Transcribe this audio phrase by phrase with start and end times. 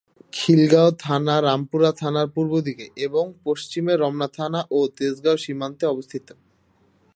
[0.33, 6.27] খিলগাঁও থানা রামপুরা থানার পূর্বদিকে এবং পশ্চিমে রমনা থানা ও তেজগাঁও সীমান্তে অবস্থিত।